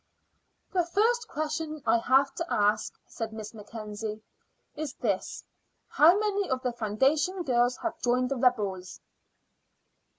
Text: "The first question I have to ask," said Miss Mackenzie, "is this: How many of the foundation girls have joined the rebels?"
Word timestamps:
"The 0.73 0.83
first 0.83 1.27
question 1.27 1.83
I 1.85 1.99
have 1.99 2.33
to 2.33 2.45
ask," 2.51 2.91
said 3.05 3.31
Miss 3.31 3.53
Mackenzie, 3.53 4.23
"is 4.75 4.95
this: 4.95 5.43
How 5.89 6.17
many 6.17 6.49
of 6.49 6.63
the 6.63 6.73
foundation 6.73 7.43
girls 7.43 7.77
have 7.83 8.01
joined 8.01 8.29
the 8.29 8.37
rebels?" 8.37 8.99